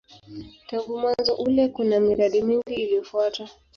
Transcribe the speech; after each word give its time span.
Tangu 0.69 0.97
mwanzo 0.97 1.33
ule 1.35 1.67
kuna 1.67 1.99
miradi 1.99 2.41
mingi 2.41 2.73
iliyofuata. 2.73 3.49